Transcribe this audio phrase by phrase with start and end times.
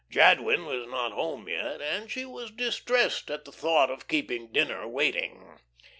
[0.09, 4.87] Jadwin was not home yet, and she was distressed at the thought of keeping dinner
[4.87, 5.59] waiting.